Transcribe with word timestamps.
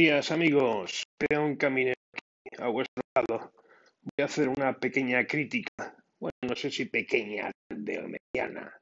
Días, 0.00 0.30
amigos. 0.30 1.02
Peón 1.18 1.56
caminero 1.56 2.00
aquí, 2.14 2.62
a 2.62 2.68
vuestro 2.68 3.02
lado. 3.14 3.52
Voy 4.00 4.22
a 4.22 4.24
hacer 4.24 4.48
una 4.48 4.78
pequeña 4.78 5.26
crítica. 5.26 5.94
Bueno, 6.18 6.38
no 6.40 6.56
sé 6.56 6.70
si 6.70 6.86
pequeña, 6.86 7.50
grande 7.68 7.98
o 7.98 8.08
mediana. 8.08 8.80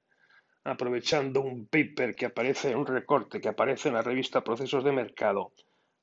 Aprovechando 0.62 1.40
un 1.40 1.66
paper 1.66 2.14
que 2.14 2.26
aparece, 2.26 2.76
un 2.76 2.86
recorte 2.86 3.40
que 3.40 3.48
aparece 3.48 3.88
en 3.88 3.94
la 3.94 4.02
revista 4.02 4.44
Procesos 4.44 4.84
de 4.84 4.92
Mercado 4.92 5.54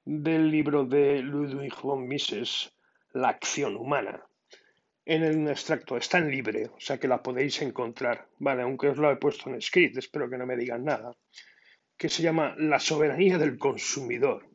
del 0.03 0.51
libro 0.51 0.83
de 0.83 1.21
Ludwig 1.21 1.75
von 1.81 2.05
Mises, 2.05 2.73
La 3.13 3.29
acción 3.29 3.77
humana. 3.77 4.21
En 5.05 5.23
el 5.23 5.47
extracto 5.47 5.95
está 5.95 6.17
en 6.17 6.29
libre, 6.29 6.65
o 6.75 6.79
sea 6.81 6.97
que 6.99 7.07
la 7.07 7.23
podéis 7.23 7.61
encontrar. 7.61 8.27
Vale, 8.39 8.63
aunque 8.63 8.89
os 8.89 8.97
lo 8.97 9.09
he 9.09 9.15
puesto 9.15 9.49
en 9.49 9.61
script, 9.61 9.95
espero 9.95 10.29
que 10.29 10.37
no 10.37 10.45
me 10.45 10.57
digan 10.57 10.83
nada. 10.83 11.15
Que 11.95 12.09
se 12.09 12.21
llama 12.21 12.53
La 12.57 12.81
soberanía 12.81 13.37
del 13.37 13.57
consumidor 13.57 14.53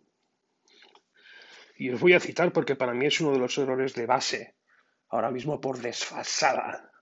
y 1.81 1.89
os 1.89 1.99
voy 1.99 2.13
a 2.13 2.21
citar 2.21 2.53
porque 2.53 2.77
para 2.77 2.93
mí 2.93 3.07
es 3.07 3.23
uno 3.23 3.33
de 3.33 3.39
los 3.39 3.57
errores 3.57 3.95
de 3.95 4.05
base, 4.05 4.55
ahora 5.09 5.31
mismo 5.31 5.63
por 5.63 5.79
desfasada, 5.79 6.93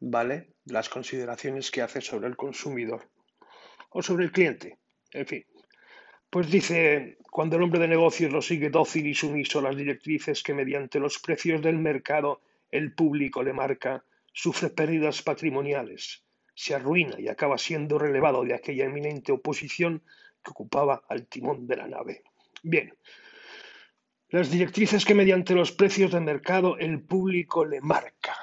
¿vale? 0.00 0.54
Las 0.64 0.88
consideraciones 0.88 1.70
que 1.70 1.82
hace 1.82 2.00
sobre 2.00 2.26
el 2.26 2.34
consumidor 2.34 3.10
o 3.90 4.00
sobre 4.02 4.24
el 4.24 4.32
cliente. 4.32 4.78
En 5.12 5.26
fin, 5.26 5.44
pues 6.30 6.50
dice, 6.50 7.18
cuando 7.30 7.56
el 7.56 7.62
hombre 7.62 7.80
de 7.80 7.88
negocios 7.88 8.32
lo 8.32 8.40
sigue 8.40 8.70
dócil 8.70 9.06
y 9.06 9.14
sumiso 9.14 9.58
a 9.58 9.62
las 9.62 9.76
directrices 9.76 10.42
que 10.42 10.54
mediante 10.54 11.00
los 11.00 11.18
precios 11.18 11.60
del 11.60 11.76
mercado 11.76 12.40
el 12.70 12.94
público 12.94 13.42
le 13.42 13.52
marca, 13.52 14.06
sufre 14.32 14.70
pérdidas 14.70 15.20
patrimoniales, 15.20 16.24
se 16.54 16.74
arruina 16.74 17.20
y 17.20 17.28
acaba 17.28 17.58
siendo 17.58 17.98
relevado 17.98 18.42
de 18.42 18.54
aquella 18.54 18.86
eminente 18.86 19.32
oposición 19.32 20.02
que 20.42 20.52
ocupaba 20.52 21.02
al 21.10 21.26
timón 21.26 21.66
de 21.66 21.76
la 21.76 21.88
nave. 21.88 22.22
Bien, 22.62 22.90
las 24.30 24.50
directrices 24.50 25.06
que 25.06 25.14
mediante 25.14 25.54
los 25.54 25.72
precios 25.72 26.12
de 26.12 26.20
mercado 26.20 26.76
el 26.76 27.02
público 27.02 27.64
le 27.64 27.80
marca. 27.80 28.36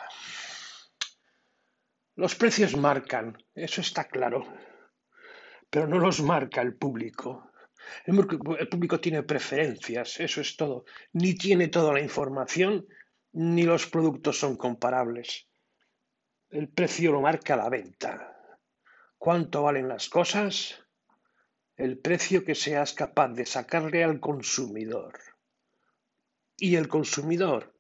Los 2.16 2.34
precios 2.34 2.76
marcan, 2.76 3.38
eso 3.54 3.82
está 3.82 4.06
claro, 4.06 4.48
pero 5.70 5.86
no 5.88 6.00
los 6.00 6.22
marca 6.22 6.62
el 6.62 6.76
público. 6.76 7.52
El, 8.06 8.16
público 8.68 9.00
tiene 9.00 9.22
preferencias, 9.22 10.20
eso 10.20 10.42
es 10.42 10.58
todo. 10.58 10.86
Ni 11.14 11.36
tiene 11.36 11.68
toda 11.68 11.94
la 11.94 12.02
información, 12.02 12.88
ni 13.34 13.64
los 13.64 13.86
productos 13.86 14.40
son 14.40 14.58
comparables. 14.58 15.48
El 16.50 16.70
precio 16.70 17.12
lo 17.12 17.22
marca 17.22 17.56
la 17.56 17.70
venta. 17.70 18.36
¿Cuánto 19.20 19.64
valen 19.64 19.88
las 19.88 20.10
cosas? 20.10 20.84
El 21.76 22.00
precio 22.00 22.44
que 22.44 22.56
seas 22.56 22.94
capaz 22.94 23.28
de 23.34 23.46
sacarle 23.46 24.04
al 24.04 24.20
consumidor. 24.20 25.35
Y 26.58 26.76
el 26.76 26.88
consumidor 26.88 27.76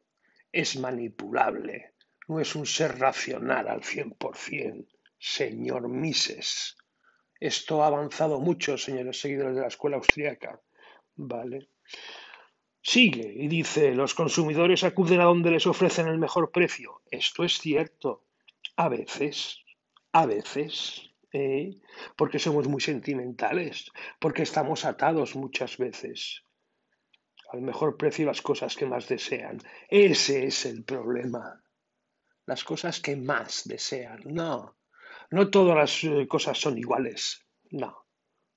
es 0.51 0.77
manipulable, 0.77 1.93
no 2.27 2.39
es 2.39 2.55
un 2.55 2.65
ser 2.65 2.99
racional 2.99 3.67
al 3.67 3.81
100%, 3.81 4.87
señor 5.17 5.87
Mises. 5.87 6.75
Esto 7.39 7.83
ha 7.83 7.87
avanzado 7.87 8.39
mucho, 8.39 8.77
señores 8.77 9.19
seguidores 9.19 9.55
de 9.55 9.61
la 9.61 9.67
escuela 9.67 9.97
austríaca. 9.97 10.61
¿Vale? 11.15 11.69
Sigue 12.81 13.33
y 13.35 13.47
dice, 13.47 13.95
los 13.95 14.13
consumidores 14.13 14.83
acuden 14.83 15.21
a 15.21 15.25
donde 15.25 15.51
les 15.51 15.67
ofrecen 15.67 16.07
el 16.07 16.17
mejor 16.17 16.51
precio. 16.51 17.01
Esto 17.09 17.43
es 17.43 17.57
cierto. 17.57 18.25
A 18.75 18.89
veces, 18.89 19.59
a 20.11 20.25
veces, 20.25 21.11
¿eh? 21.31 21.77
porque 22.15 22.39
somos 22.39 22.67
muy 22.67 22.81
sentimentales, 22.81 23.91
porque 24.19 24.43
estamos 24.43 24.85
atados 24.85 25.35
muchas 25.35 25.77
veces 25.77 26.44
al 27.55 27.61
mejor 27.61 27.97
precio 27.97 28.25
las 28.25 28.41
cosas 28.41 28.75
que 28.75 28.85
más 28.85 29.07
desean. 29.07 29.59
Ese 29.89 30.45
es 30.45 30.65
el 30.65 30.83
problema. 30.83 31.63
Las 32.45 32.63
cosas 32.63 32.99
que 32.99 33.15
más 33.15 33.63
desean. 33.65 34.21
No, 34.25 34.77
no 35.31 35.49
todas 35.49 35.75
las 35.75 36.03
eh, 36.03 36.27
cosas 36.27 36.57
son 36.57 36.77
iguales. 36.77 37.45
No, 37.71 38.05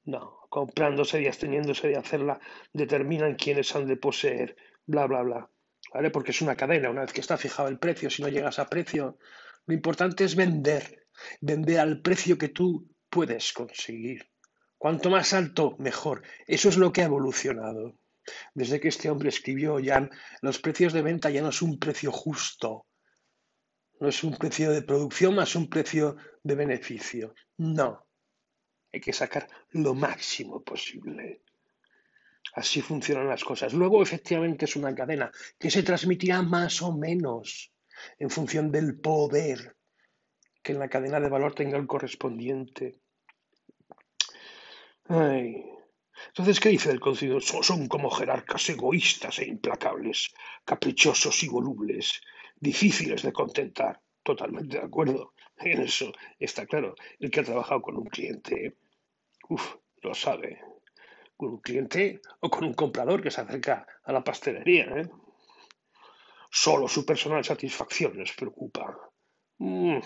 no. 0.04 0.38
Comprándose 0.50 1.20
y 1.20 1.26
absteniéndose 1.26 1.88
de 1.88 1.96
hacerla 1.96 2.40
determinan 2.72 3.36
quiénes 3.36 3.74
han 3.76 3.86
de 3.86 3.96
poseer. 3.96 4.56
Bla, 4.86 5.06
bla, 5.06 5.22
bla. 5.22 5.50
¿Vale? 5.92 6.10
Porque 6.10 6.32
es 6.32 6.42
una 6.42 6.56
cadena. 6.56 6.90
Una 6.90 7.02
vez 7.02 7.12
que 7.12 7.20
está 7.20 7.36
fijado 7.36 7.68
el 7.68 7.78
precio, 7.78 8.10
si 8.10 8.22
no 8.22 8.28
llegas 8.28 8.58
a 8.58 8.68
precio, 8.68 9.18
lo 9.66 9.74
importante 9.74 10.24
es 10.24 10.34
vender. 10.34 11.06
Vender 11.40 11.80
al 11.80 12.00
precio 12.00 12.38
que 12.38 12.48
tú 12.48 12.88
puedes 13.10 13.52
conseguir. 13.52 14.30
Cuanto 14.76 15.10
más 15.10 15.32
alto, 15.32 15.76
mejor. 15.78 16.22
Eso 16.46 16.68
es 16.68 16.76
lo 16.76 16.92
que 16.92 17.02
ha 17.02 17.06
evolucionado. 17.06 17.98
Desde 18.54 18.80
que 18.80 18.88
este 18.88 19.10
hombre 19.10 19.28
escribió, 19.28 19.78
ya 19.78 20.08
los 20.42 20.58
precios 20.58 20.92
de 20.92 21.02
venta 21.02 21.30
ya 21.30 21.42
no 21.42 21.48
es 21.48 21.62
un 21.62 21.78
precio 21.78 22.12
justo, 22.12 22.86
no 24.00 24.08
es 24.08 24.22
un 24.22 24.36
precio 24.36 24.70
de 24.70 24.82
producción 24.82 25.34
más 25.34 25.56
un 25.56 25.68
precio 25.68 26.16
de 26.42 26.54
beneficio. 26.54 27.34
No, 27.56 28.06
hay 28.92 29.00
que 29.00 29.12
sacar 29.12 29.48
lo 29.70 29.94
máximo 29.94 30.62
posible. 30.62 31.42
Así 32.54 32.80
funcionan 32.80 33.28
las 33.28 33.44
cosas. 33.44 33.72
Luego, 33.72 34.02
efectivamente, 34.02 34.64
es 34.64 34.76
una 34.76 34.94
cadena 34.94 35.30
que 35.58 35.70
se 35.70 35.82
transmitirá 35.82 36.42
más 36.42 36.80
o 36.82 36.96
menos 36.96 37.72
en 38.18 38.30
función 38.30 38.70
del 38.70 38.98
poder 38.98 39.76
que 40.62 40.72
en 40.72 40.78
la 40.78 40.88
cadena 40.88 41.20
de 41.20 41.28
valor 41.28 41.54
tenga 41.54 41.76
el 41.76 41.86
correspondiente. 41.86 43.00
Ay, 45.04 45.64
entonces, 46.28 46.60
¿qué 46.60 46.70
dice 46.70 46.90
el 46.90 47.00
concilio? 47.00 47.40
Son 47.40 47.88
como 47.88 48.10
jerarcas 48.10 48.68
egoístas 48.70 49.38
e 49.38 49.46
implacables, 49.46 50.34
caprichosos 50.64 51.42
y 51.42 51.48
volubles, 51.48 52.20
difíciles 52.56 53.22
de 53.22 53.32
contentar. 53.32 54.00
Totalmente 54.22 54.78
de 54.78 54.84
acuerdo. 54.84 55.32
En 55.56 55.82
eso 55.82 56.12
está 56.38 56.66
claro. 56.66 56.94
El 57.18 57.30
que 57.30 57.40
ha 57.40 57.44
trabajado 57.44 57.82
con 57.82 57.96
un 57.96 58.06
cliente, 58.06 58.76
uff, 59.48 59.76
lo 60.02 60.14
sabe. 60.14 60.60
Con 61.36 61.50
un 61.50 61.60
cliente 61.60 62.20
o 62.40 62.50
con 62.50 62.64
un 62.64 62.74
comprador 62.74 63.22
que 63.22 63.30
se 63.30 63.40
acerca 63.40 63.86
a 64.04 64.12
la 64.12 64.22
pastelería. 64.22 64.84
¿eh? 64.84 65.08
Solo 66.50 66.88
su 66.88 67.04
personal 67.04 67.44
satisfacción 67.44 68.18
les 68.18 68.32
preocupa. 68.32 68.96
Mm, 69.58 69.98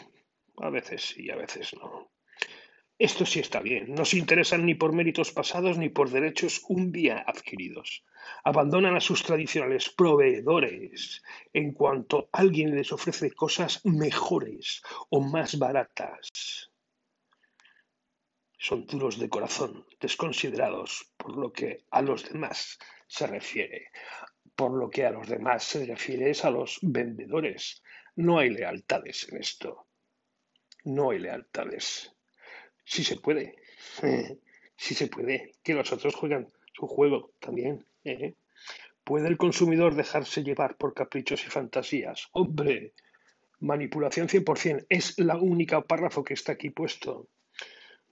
a 0.59 0.71
veces 0.71 1.03
sí, 1.03 1.31
a 1.31 1.37
veces 1.37 1.75
no. 1.75 2.11
Esto 3.03 3.27
sí 3.27 3.41
está 3.41 3.59
bien. 3.59 3.93
No 3.97 4.05
se 4.05 4.17
interesan 4.17 4.65
ni 4.65 4.77
por 4.77 4.93
méritos 4.93 5.33
pasados 5.33 5.77
ni 5.77 5.89
por 5.89 6.11
derechos 6.11 6.63
un 6.69 6.93
día 6.93 7.25
adquiridos. 7.27 8.05
Abandonan 8.45 8.95
a 8.95 9.01
sus 9.01 9.25
tradicionales 9.25 9.89
proveedores 9.89 11.21
en 11.53 11.73
cuanto 11.73 12.29
alguien 12.31 12.77
les 12.77 12.93
ofrece 12.93 13.33
cosas 13.33 13.85
mejores 13.85 14.85
o 15.11 15.21
más 15.21 15.59
baratas. 15.59 16.71
Son 18.57 18.87
duros 18.87 19.19
de 19.19 19.29
corazón, 19.29 19.85
desconsiderados 19.99 21.13
por 21.17 21.37
lo 21.37 21.53
que 21.53 21.85
a 21.91 22.03
los 22.03 22.31
demás 22.31 22.79
se 23.09 23.27
refiere. 23.27 23.91
Por 24.55 24.79
lo 24.79 24.89
que 24.89 25.07
a 25.07 25.11
los 25.11 25.29
demás 25.29 25.65
se 25.65 25.87
refiere 25.87 26.31
es 26.31 26.45
a 26.45 26.53
los 26.53 26.79
vendedores. 26.83 27.83
No 28.15 28.39
hay 28.39 28.51
lealtades 28.51 29.29
en 29.29 29.39
esto. 29.39 29.89
No 30.85 31.11
hay 31.11 31.19
lealtades. 31.19 32.15
Si 32.85 33.05
se 33.05 33.17
puede. 33.17 33.57
si 34.77 34.95
se 34.95 35.09
puede. 35.09 35.53
Que 35.63 35.75
los 35.75 35.93
otros 35.93 36.15
juegan 36.15 36.49
su 36.75 36.87
juego 36.87 37.33
también. 37.41 37.85
¿eh? 38.05 38.35
¿Puede 39.05 39.29
el 39.29 39.37
consumidor 39.37 39.95
dejarse 39.95 40.43
llevar 40.43 40.77
por 40.77 40.95
caprichos 40.95 41.45
y 41.47 41.51
fantasías? 41.51 42.29
Hombre, 42.33 42.95
manipulación 43.61 44.29
100%. 44.29 44.87
Es 44.89 45.19
la 45.19 45.37
única 45.37 45.83
párrafo 45.83 46.25
que 46.25 46.35
está 46.35 46.53
aquí 46.53 46.71
puesto. 46.71 47.29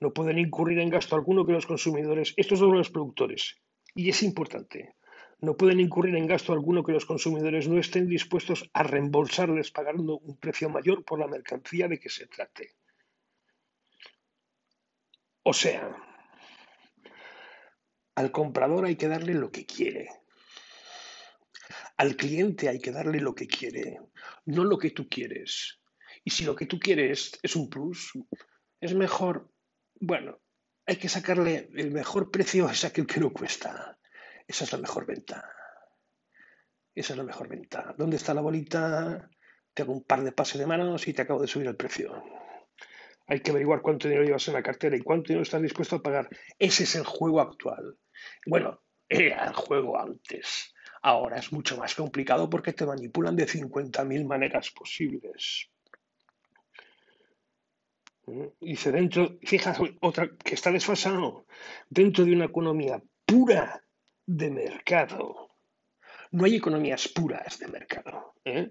No 0.00 0.12
pueden 0.12 0.38
incurrir 0.38 0.78
en 0.78 0.90
gasto 0.90 1.14
alguno 1.14 1.44
que 1.44 1.52
los 1.52 1.66
consumidores, 1.66 2.32
estos 2.36 2.58
son 2.58 2.76
los 2.76 2.90
productores, 2.90 3.60
y 3.94 4.08
es 4.08 4.22
importante, 4.22 4.94
no 5.42 5.56
pueden 5.56 5.80
incurrir 5.80 6.16
en 6.16 6.26
gasto 6.26 6.52
alguno 6.52 6.84
que 6.84 6.92
los 6.92 7.06
consumidores 7.06 7.68
no 7.68 7.78
estén 7.78 8.08
dispuestos 8.08 8.68
a 8.74 8.82
reembolsarles 8.82 9.70
pagando 9.70 10.18
un 10.18 10.36
precio 10.36 10.68
mayor 10.68 11.04
por 11.04 11.18
la 11.18 11.28
mercancía 11.28 11.88
de 11.88 11.98
que 11.98 12.10
se 12.10 12.26
trate. 12.26 12.74
O 15.42 15.52
sea, 15.52 15.96
al 18.14 18.30
comprador 18.30 18.84
hay 18.84 18.96
que 18.96 19.08
darle 19.08 19.34
lo 19.34 19.50
que 19.50 19.64
quiere. 19.64 20.08
Al 21.96 22.16
cliente 22.16 22.68
hay 22.68 22.78
que 22.78 22.92
darle 22.92 23.20
lo 23.20 23.34
que 23.34 23.46
quiere, 23.46 23.98
no 24.46 24.64
lo 24.64 24.78
que 24.78 24.90
tú 24.90 25.08
quieres. 25.08 25.80
Y 26.24 26.30
si 26.30 26.44
lo 26.44 26.54
que 26.54 26.66
tú 26.66 26.78
quieres 26.78 27.38
es 27.42 27.56
un 27.56 27.68
plus, 27.70 28.12
es 28.80 28.94
mejor, 28.94 29.50
bueno, 30.00 30.40
hay 30.86 30.96
que 30.96 31.08
sacarle 31.08 31.70
el 31.74 31.90
mejor 31.90 32.30
precio 32.30 32.66
a 32.66 32.72
aquel 32.72 33.06
que 33.06 33.20
no 33.20 33.32
cuesta. 33.32 33.98
Esa 34.46 34.64
es 34.64 34.72
la 34.72 34.78
mejor 34.78 35.06
venta. 35.06 35.48
Esa 36.94 37.12
es 37.12 37.16
la 37.16 37.24
mejor 37.24 37.48
venta. 37.48 37.94
¿Dónde 37.96 38.16
está 38.16 38.34
la 38.34 38.40
bolita? 38.40 39.30
Te 39.72 39.82
hago 39.82 39.92
un 39.92 40.04
par 40.04 40.22
de 40.22 40.32
pases 40.32 40.58
de 40.58 40.66
manos 40.66 41.06
y 41.06 41.14
te 41.14 41.22
acabo 41.22 41.40
de 41.40 41.46
subir 41.46 41.68
el 41.68 41.76
precio. 41.76 42.22
Hay 43.30 43.40
que 43.40 43.52
averiguar 43.52 43.80
cuánto 43.80 44.08
dinero 44.08 44.26
llevas 44.26 44.48
en 44.48 44.54
la 44.54 44.62
cartera 44.62 44.96
y 44.96 45.02
cuánto 45.02 45.28
dinero 45.28 45.44
estás 45.44 45.62
dispuesto 45.62 45.96
a 45.96 46.02
pagar. 46.02 46.28
Ese 46.58 46.82
es 46.82 46.96
el 46.96 47.04
juego 47.04 47.40
actual. 47.40 47.96
Bueno, 48.44 48.82
era 49.08 49.46
el 49.46 49.54
juego 49.54 50.00
antes. 50.00 50.74
Ahora 51.00 51.38
es 51.38 51.52
mucho 51.52 51.76
más 51.76 51.94
complicado 51.94 52.50
porque 52.50 52.72
te 52.72 52.84
manipulan 52.84 53.36
de 53.36 53.46
50.000 53.46 54.26
maneras 54.26 54.72
posibles. 54.72 55.70
Dice, 58.60 58.90
dentro, 58.90 59.38
fíjate, 59.42 59.96
otra 60.00 60.28
que 60.36 60.56
está 60.56 60.72
desfasado, 60.72 61.46
dentro 61.88 62.24
de 62.24 62.32
una 62.32 62.46
economía 62.46 63.00
pura 63.24 63.80
de 64.26 64.50
mercado. 64.50 65.50
No 66.32 66.46
hay 66.46 66.56
economías 66.56 67.06
puras 67.06 67.60
de 67.60 67.68
mercado. 67.68 68.34
¿eh? 68.44 68.70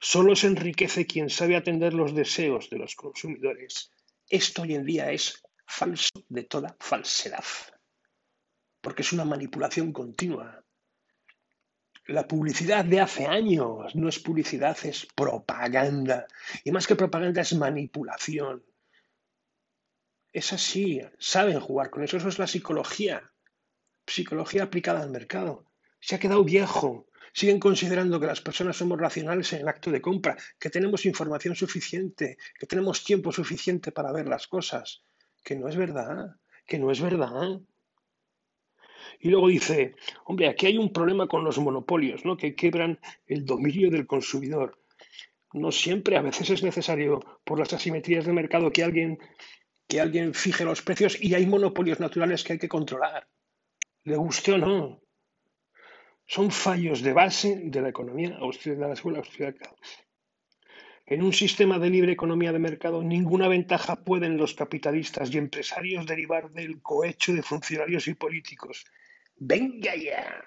Solo 0.00 0.36
se 0.36 0.46
enriquece 0.46 1.06
quien 1.06 1.30
sabe 1.30 1.56
atender 1.56 1.94
los 1.94 2.14
deseos 2.14 2.70
de 2.70 2.78
los 2.78 2.94
consumidores. 2.94 3.90
Esto 4.28 4.62
hoy 4.62 4.74
en 4.74 4.84
día 4.84 5.10
es 5.10 5.42
falso 5.66 6.24
de 6.28 6.44
toda 6.44 6.76
falsedad, 6.80 7.44
porque 8.80 9.02
es 9.02 9.12
una 9.12 9.24
manipulación 9.24 9.92
continua. 9.92 10.64
La 12.06 12.28
publicidad 12.28 12.84
de 12.84 13.00
hace 13.00 13.26
años 13.26 13.94
no 13.96 14.08
es 14.08 14.18
publicidad, 14.20 14.76
es 14.84 15.06
propaganda. 15.06 16.26
Y 16.62 16.70
más 16.70 16.86
que 16.86 16.94
propaganda 16.94 17.42
es 17.42 17.52
manipulación. 17.54 18.64
Es 20.32 20.52
así, 20.52 21.00
saben 21.18 21.58
jugar 21.58 21.90
con 21.90 22.04
eso, 22.04 22.16
eso 22.16 22.28
es 22.28 22.38
la 22.38 22.46
psicología. 22.46 23.32
Psicología 24.06 24.64
aplicada 24.64 25.02
al 25.02 25.10
mercado. 25.10 25.66
Se 25.98 26.14
ha 26.14 26.20
quedado 26.20 26.44
viejo, 26.44 27.05
siguen 27.36 27.60
considerando 27.60 28.18
que 28.18 28.26
las 28.26 28.40
personas 28.40 28.78
somos 28.78 28.98
racionales 28.98 29.52
en 29.52 29.60
el 29.60 29.68
acto 29.68 29.90
de 29.90 30.00
compra, 30.00 30.38
que 30.58 30.70
tenemos 30.70 31.04
información 31.04 31.54
suficiente, 31.54 32.38
que 32.58 32.66
tenemos 32.66 33.04
tiempo 33.04 33.30
suficiente 33.30 33.92
para 33.92 34.10
ver 34.10 34.26
las 34.26 34.46
cosas, 34.46 35.02
que 35.44 35.54
no 35.54 35.68
es 35.68 35.76
verdad, 35.76 36.36
que 36.66 36.78
no 36.78 36.90
es 36.90 37.02
verdad. 37.02 37.60
Y 39.20 39.28
luego 39.28 39.48
dice, 39.48 39.96
hombre, 40.24 40.48
aquí 40.48 40.64
hay 40.64 40.78
un 40.78 40.90
problema 40.94 41.28
con 41.28 41.44
los 41.44 41.58
monopolios, 41.58 42.24
¿no? 42.24 42.38
Que 42.38 42.54
quebran 42.54 42.98
el 43.26 43.44
dominio 43.44 43.90
del 43.90 44.06
consumidor. 44.06 44.78
No 45.52 45.70
siempre, 45.72 46.16
a 46.16 46.22
veces 46.22 46.48
es 46.48 46.62
necesario, 46.62 47.20
por 47.44 47.58
las 47.58 47.70
asimetrías 47.74 48.24
de 48.24 48.32
mercado, 48.32 48.72
que 48.72 48.82
alguien, 48.82 49.18
que 49.86 50.00
alguien 50.00 50.32
fije 50.32 50.64
los 50.64 50.80
precios 50.80 51.20
y 51.20 51.34
hay 51.34 51.44
monopolios 51.44 52.00
naturales 52.00 52.44
que 52.44 52.54
hay 52.54 52.58
que 52.58 52.68
controlar. 52.68 53.28
Le 54.04 54.16
guste 54.16 54.52
o 54.52 54.58
no 54.58 55.05
son 56.26 56.50
fallos 56.50 57.02
de 57.02 57.12
base 57.12 57.60
de 57.64 57.80
la 57.80 57.88
economía 57.88 58.36
austríaca. 58.40 59.70
En 61.06 61.22
un 61.22 61.32
sistema 61.32 61.78
de 61.78 61.88
libre 61.88 62.12
economía 62.12 62.52
de 62.52 62.58
mercado, 62.58 63.00
ninguna 63.02 63.46
ventaja 63.46 64.02
pueden 64.02 64.36
los 64.36 64.54
capitalistas 64.54 65.32
y 65.32 65.38
empresarios 65.38 66.04
derivar 66.04 66.50
del 66.50 66.82
cohecho 66.82 67.32
de 67.32 67.42
funcionarios 67.42 68.08
y 68.08 68.14
políticos. 68.14 68.84
¡Venga 69.36 69.94
ya! 69.94 70.44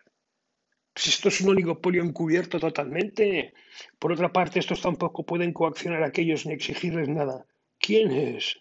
Si 0.94 1.12
esto 1.12 1.30
es 1.30 1.40
un 1.40 1.52
oligopolio 1.52 2.04
encubierto 2.04 2.60
totalmente. 2.60 3.54
Por 3.98 4.12
otra 4.12 4.34
parte, 4.34 4.60
estos 4.60 4.82
tampoco 4.82 5.26
pueden 5.26 5.54
coaccionar 5.54 6.04
a 6.04 6.08
aquellos 6.08 6.46
ni 6.46 6.52
exigirles 6.52 7.08
nada. 7.08 7.46
¿Quiénes? 7.80 8.60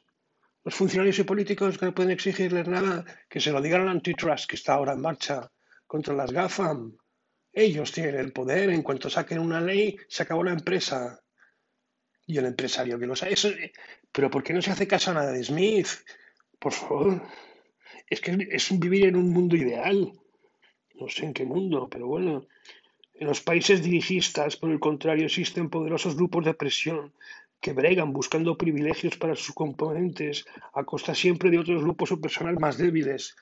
Los 0.62 0.76
funcionarios 0.76 1.18
y 1.18 1.24
políticos 1.24 1.78
que 1.78 1.86
no 1.86 1.94
pueden 1.94 2.12
exigirles 2.12 2.68
nada, 2.68 3.04
que 3.28 3.40
se 3.40 3.50
lo 3.50 3.60
digan 3.60 3.82
al 3.82 3.88
antitrust 3.88 4.48
que 4.48 4.54
está 4.54 4.74
ahora 4.74 4.92
en 4.92 5.00
marcha 5.00 5.50
contra 5.88 6.14
las 6.14 6.30
GAFAM. 6.30 6.96
Ellos 7.52 7.92
tienen 7.92 8.16
el 8.16 8.32
poder, 8.32 8.70
en 8.70 8.82
cuanto 8.82 9.10
saquen 9.10 9.38
una 9.38 9.60
ley, 9.60 9.96
se 10.08 10.22
acabó 10.22 10.44
la 10.44 10.52
empresa. 10.52 11.20
Y 12.26 12.36
el 12.36 12.46
empresario 12.46 12.98
que 12.98 13.06
lo 13.06 13.16
sabe. 13.16 13.34
Pero 14.12 14.30
¿por 14.30 14.42
qué 14.42 14.52
no 14.52 14.60
se 14.60 14.70
hace 14.70 14.86
caso 14.86 15.10
a 15.10 15.14
nada 15.14 15.32
de 15.32 15.42
Smith? 15.42 15.88
Por 16.58 16.72
favor. 16.72 17.22
Es 18.08 18.20
que 18.20 18.48
es 18.50 18.78
vivir 18.78 19.06
en 19.06 19.16
un 19.16 19.30
mundo 19.30 19.56
ideal. 19.56 20.12
No 20.94 21.08
sé 21.08 21.24
en 21.24 21.32
qué 21.32 21.44
mundo, 21.44 21.88
pero 21.90 22.06
bueno. 22.06 22.46
En 23.14 23.26
los 23.26 23.40
países 23.40 23.82
dirigistas, 23.82 24.56
por 24.56 24.70
el 24.70 24.78
contrario, 24.78 25.26
existen 25.26 25.70
poderosos 25.70 26.16
grupos 26.16 26.44
de 26.44 26.54
presión 26.54 27.12
que 27.60 27.72
bregan 27.72 28.12
buscando 28.12 28.56
privilegios 28.56 29.16
para 29.16 29.34
sus 29.34 29.54
componentes 29.54 30.46
a 30.74 30.84
costa 30.84 31.14
siempre 31.14 31.50
de 31.50 31.58
otros 31.58 31.82
grupos 31.82 32.12
o 32.12 32.20
personas 32.20 32.56
más 32.60 32.78
débiles. 32.78 33.34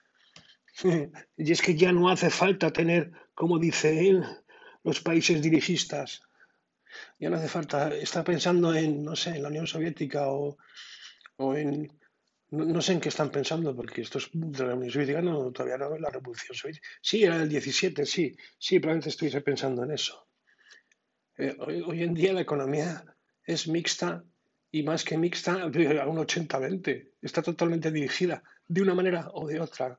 Y 1.36 1.52
es 1.52 1.62
que 1.62 1.74
ya 1.74 1.92
no 1.92 2.08
hace 2.08 2.30
falta 2.30 2.72
tener, 2.72 3.12
como 3.34 3.58
dice 3.58 4.08
él, 4.08 4.24
los 4.84 5.00
países 5.00 5.42
dirigistas. 5.42 6.22
Ya 7.18 7.30
no 7.30 7.36
hace 7.36 7.48
falta. 7.48 7.94
Está 7.94 8.24
pensando 8.24 8.74
en, 8.74 9.04
no 9.04 9.16
sé, 9.16 9.30
en 9.30 9.42
la 9.42 9.48
Unión 9.48 9.66
Soviética 9.66 10.28
o, 10.28 10.56
en. 11.54 11.92
No, 12.48 12.80
sé 12.80 12.92
en 12.92 13.00
qué 13.00 13.08
están 13.08 13.30
pensando, 13.30 13.74
porque 13.74 14.02
esto 14.02 14.18
es 14.18 14.30
de 14.32 14.66
la 14.66 14.74
Unión 14.74 14.92
Soviética, 14.92 15.20
no, 15.20 15.50
todavía 15.50 15.78
no 15.78 15.98
la 15.98 16.10
Revolución 16.10 16.56
Soviética. 16.56 16.86
Sí, 17.02 17.24
era 17.24 17.36
el 17.36 17.48
17, 17.48 18.06
sí, 18.06 18.36
sí, 18.56 18.78
probablemente 18.78 19.08
estuviese 19.08 19.40
pensando 19.40 19.82
en 19.82 19.90
eso. 19.90 20.28
Eh, 21.36 21.54
hoy, 21.58 22.02
en 22.04 22.14
día 22.14 22.32
la 22.32 22.42
economía 22.42 23.04
es 23.44 23.66
mixta 23.66 24.24
y 24.70 24.84
más 24.84 25.04
que 25.04 25.18
mixta, 25.18 25.54
a 25.62 25.66
un 25.66 25.72
80-20. 25.72 27.10
Está 27.20 27.42
totalmente 27.42 27.90
dirigida 27.90 28.42
de 28.68 28.82
una 28.82 28.94
manera 28.94 29.28
o 29.34 29.48
de 29.48 29.60
otra 29.60 29.98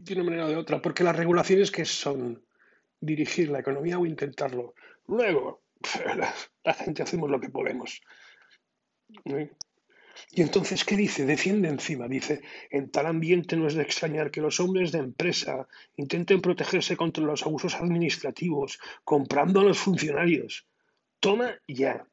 de 0.00 0.14
una 0.14 0.24
manera 0.24 0.46
o 0.46 0.48
de 0.48 0.56
otra, 0.56 0.80
porque 0.80 1.04
las 1.04 1.16
regulaciones 1.16 1.70
que 1.70 1.84
son 1.84 2.42
dirigir 3.00 3.50
la 3.50 3.60
economía 3.60 3.98
o 3.98 4.06
intentarlo. 4.06 4.74
Luego, 5.06 5.62
la, 6.64 6.74
gente 6.74 7.02
hacemos 7.02 7.30
lo 7.30 7.40
que 7.40 7.50
podemos. 7.50 8.00
Y 10.32 10.42
entonces, 10.42 10.84
¿qué 10.84 10.96
dice? 10.96 11.24
Defiende 11.24 11.68
encima. 11.68 12.08
Dice, 12.08 12.42
en 12.70 12.90
tal 12.90 13.06
ambiente 13.06 13.56
no 13.56 13.66
es 13.66 13.74
de 13.74 13.82
extrañar 13.82 14.30
que 14.30 14.40
los 14.40 14.60
hombres 14.60 14.92
de 14.92 14.98
empresa 14.98 15.66
intenten 15.96 16.40
protegerse 16.40 16.96
contra 16.96 17.24
los 17.24 17.42
abusos 17.42 17.74
administrativos, 17.74 18.78
comprando 19.04 19.60
a 19.60 19.64
los 19.64 19.78
funcionarios. 19.78 20.66
Toma 21.18 21.58
ya. 21.66 22.06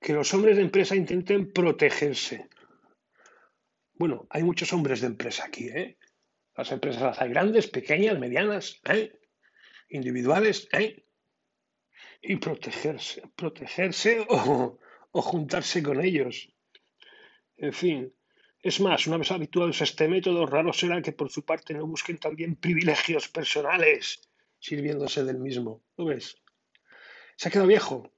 Que 0.00 0.14
los 0.14 0.32
hombres 0.32 0.56
de 0.56 0.62
empresa 0.62 0.96
intenten 0.96 1.52
protegerse. 1.52 2.48
Bueno, 4.00 4.26
hay 4.30 4.42
muchos 4.44 4.72
hombres 4.72 5.02
de 5.02 5.08
empresa 5.08 5.44
aquí, 5.44 5.68
¿eh? 5.68 5.98
Las 6.56 6.72
empresas 6.72 7.02
las 7.02 7.20
hay 7.20 7.28
grandes, 7.28 7.66
pequeñas, 7.66 8.18
medianas, 8.18 8.80
¿eh? 8.88 9.12
individuales, 9.90 10.68
¿eh? 10.72 11.04
Y 12.22 12.36
protegerse, 12.36 13.22
protegerse 13.36 14.24
o, 14.26 14.78
o 15.10 15.20
juntarse 15.20 15.82
con 15.82 16.00
ellos. 16.00 16.50
En 17.58 17.74
fin, 17.74 18.14
es 18.62 18.80
más, 18.80 19.06
una 19.06 19.18
vez 19.18 19.30
habituados 19.32 19.82
a 19.82 19.84
este 19.84 20.08
método, 20.08 20.46
raro 20.46 20.72
será 20.72 21.02
que 21.02 21.12
por 21.12 21.30
su 21.30 21.44
parte 21.44 21.74
no 21.74 21.86
busquen 21.86 22.16
también 22.16 22.56
privilegios 22.56 23.28
personales 23.28 24.30
sirviéndose 24.58 25.24
del 25.24 25.36
mismo. 25.36 25.82
¿Lo 25.98 26.06
ves? 26.06 26.38
Se 27.36 27.48
ha 27.48 27.50
quedado 27.50 27.68
viejo. 27.68 28.10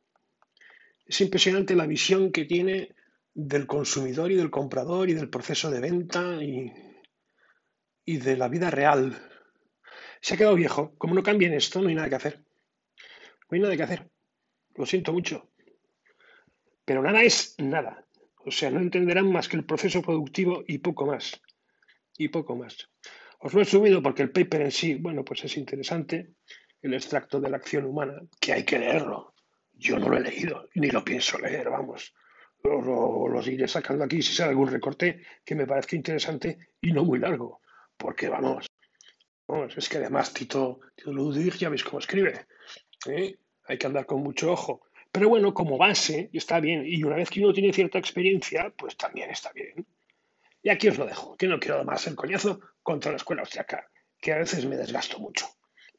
Es 1.04 1.20
impresionante 1.20 1.74
la 1.74 1.88
visión 1.88 2.30
que 2.30 2.44
tiene 2.44 2.94
del 3.34 3.66
consumidor 3.66 4.30
y 4.30 4.36
del 4.36 4.50
comprador 4.50 5.08
y 5.08 5.14
del 5.14 5.30
proceso 5.30 5.70
de 5.70 5.80
venta 5.80 6.42
y, 6.42 6.72
y 8.04 8.16
de 8.18 8.36
la 8.36 8.48
vida 8.48 8.70
real. 8.70 9.16
Se 10.20 10.34
ha 10.34 10.36
quedado 10.36 10.54
viejo. 10.54 10.94
Como 10.98 11.14
no 11.14 11.22
cambien 11.22 11.54
esto, 11.54 11.80
no 11.80 11.88
hay 11.88 11.94
nada 11.94 12.08
que 12.08 12.16
hacer. 12.16 12.44
No 13.50 13.56
hay 13.56 13.60
nada 13.60 13.76
que 13.76 13.82
hacer. 13.82 14.10
Lo 14.74 14.86
siento 14.86 15.12
mucho. 15.12 15.50
Pero 16.84 17.02
nada 17.02 17.22
es 17.22 17.54
nada. 17.58 18.06
O 18.44 18.50
sea, 18.50 18.70
no 18.70 18.80
entenderán 18.80 19.30
más 19.30 19.48
que 19.48 19.56
el 19.56 19.64
proceso 19.64 20.02
productivo 20.02 20.64
y 20.66 20.78
poco 20.78 21.06
más. 21.06 21.40
Y 22.18 22.28
poco 22.28 22.56
más. 22.56 22.90
Os 23.38 23.54
lo 23.54 23.62
he 23.62 23.64
subido 23.64 24.02
porque 24.02 24.22
el 24.22 24.30
paper 24.30 24.62
en 24.62 24.70
sí, 24.70 24.94
bueno, 24.94 25.24
pues 25.24 25.44
es 25.44 25.56
interesante. 25.56 26.34
El 26.80 26.94
extracto 26.94 27.40
de 27.40 27.50
la 27.50 27.56
acción 27.56 27.84
humana, 27.84 28.20
que 28.40 28.52
hay 28.52 28.64
que 28.64 28.78
leerlo. 28.78 29.34
Yo 29.72 29.98
no 29.98 30.08
lo 30.08 30.16
he 30.16 30.20
leído, 30.20 30.68
ni 30.74 30.90
lo 30.90 31.04
pienso 31.04 31.38
leer, 31.38 31.70
vamos 31.70 32.12
lo, 32.64 33.28
los 33.28 33.46
iré 33.48 33.66
sacando 33.68 34.04
aquí 34.04 34.22
si 34.22 34.34
sale 34.34 34.50
algún 34.50 34.70
recorte 34.70 35.22
que 35.44 35.54
me 35.54 35.66
parezca 35.66 35.96
interesante 35.96 36.58
y 36.80 36.92
no 36.92 37.04
muy 37.04 37.18
largo. 37.18 37.60
Porque 37.96 38.28
vamos, 38.28 38.66
vamos 39.46 39.76
es 39.76 39.88
que 39.88 39.98
además 39.98 40.32
Tito, 40.32 40.80
Tito 40.94 41.12
Ludwig 41.12 41.54
ya 41.54 41.68
veis 41.68 41.84
cómo 41.84 41.98
escribe. 41.98 42.46
¿eh? 43.06 43.36
Hay 43.66 43.78
que 43.78 43.86
andar 43.86 44.06
con 44.06 44.22
mucho 44.22 44.52
ojo. 44.52 44.82
Pero 45.10 45.28
bueno, 45.28 45.52
como 45.52 45.76
base 45.76 46.30
está 46.32 46.60
bien. 46.60 46.84
Y 46.86 47.04
una 47.04 47.16
vez 47.16 47.30
que 47.30 47.40
uno 47.40 47.52
tiene 47.52 47.72
cierta 47.72 47.98
experiencia, 47.98 48.72
pues 48.76 48.96
también 48.96 49.30
está 49.30 49.52
bien. 49.52 49.86
Y 50.62 50.70
aquí 50.70 50.88
os 50.88 50.98
lo 50.98 51.06
dejo, 51.06 51.36
que 51.36 51.48
no 51.48 51.58
quiero 51.58 51.84
más 51.84 52.06
el 52.06 52.14
coñazo 52.14 52.60
contra 52.82 53.10
la 53.10 53.16
escuela 53.16 53.42
austriaca, 53.42 53.90
que 54.20 54.32
a 54.32 54.38
veces 54.38 54.64
me 54.64 54.76
desgasto 54.76 55.18
mucho. 55.18 55.46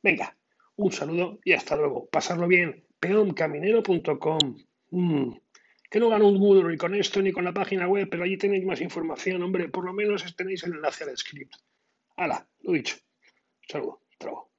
Venga, 0.01 0.35
un 0.77 0.91
saludo 0.91 1.39
y 1.43 1.53
hasta 1.53 1.75
luego. 1.75 2.07
Pasarlo 2.07 2.47
bien. 2.47 2.85
peoncaminero.com. 2.99 4.57
Mm 4.91 5.33
que 5.93 5.99
no 5.99 6.09
gano 6.09 6.27
un 6.27 6.39
Moodle 6.39 6.71
ni 6.71 6.75
con 6.75 6.95
esto 6.95 7.21
ni 7.21 7.31
con 7.31 7.43
la 7.43 7.53
página 7.53 7.87
web, 7.87 8.07
pero 8.09 8.23
allí 8.23 8.35
tenéis 8.35 8.65
más 8.65 8.81
información, 8.81 9.43
hombre, 9.43 9.69
por 9.69 9.85
lo 9.85 9.93
menos 9.93 10.25
tenéis 10.35 10.63
el 10.63 10.73
enlace 10.73 11.03
al 11.03 11.15
script. 11.15 11.53
Hala, 12.15 12.49
lo 12.61 12.73
dicho. 12.73 12.95
Saludos, 13.69 13.99
trabajo. 14.17 14.52